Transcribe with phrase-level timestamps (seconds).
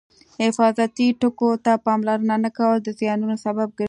[0.43, 3.79] حفاظتي ټکو ته پاملرنه نه کول د زیانونو سبب ګرځي.